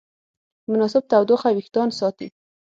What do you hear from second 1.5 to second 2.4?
وېښتيان ساتي.